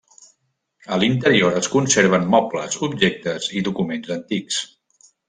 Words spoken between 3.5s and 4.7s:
i documents antics.